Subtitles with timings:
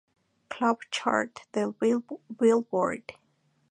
[0.49, 3.13] Club Chart del Billboard.